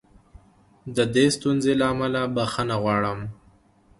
[0.95, 3.19] د دې ستونزې له امله بښنه غواړم.